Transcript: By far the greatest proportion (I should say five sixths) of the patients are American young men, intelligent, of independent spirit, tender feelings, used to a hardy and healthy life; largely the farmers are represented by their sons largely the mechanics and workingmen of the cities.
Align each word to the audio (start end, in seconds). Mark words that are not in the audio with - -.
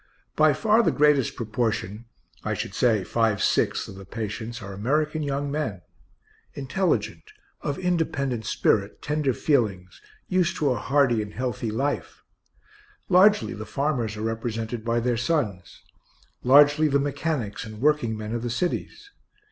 By 0.35 0.53
far 0.53 0.81
the 0.81 0.91
greatest 0.91 1.35
proportion 1.35 2.05
(I 2.43 2.55
should 2.55 2.73
say 2.73 3.03
five 3.03 3.39
sixths) 3.39 3.87
of 3.87 3.93
the 3.93 4.03
patients 4.03 4.59
are 4.59 4.73
American 4.73 5.21
young 5.21 5.51
men, 5.51 5.83
intelligent, 6.55 7.21
of 7.61 7.77
independent 7.77 8.47
spirit, 8.47 9.03
tender 9.03 9.31
feelings, 9.31 10.01
used 10.27 10.57
to 10.57 10.71
a 10.71 10.77
hardy 10.79 11.21
and 11.21 11.33
healthy 11.35 11.69
life; 11.69 12.23
largely 13.09 13.53
the 13.53 13.63
farmers 13.63 14.17
are 14.17 14.23
represented 14.23 14.83
by 14.83 14.99
their 15.01 15.17
sons 15.17 15.83
largely 16.41 16.87
the 16.87 16.97
mechanics 16.99 17.63
and 17.63 17.79
workingmen 17.79 18.33
of 18.33 18.41
the 18.41 18.49
cities. 18.49 19.11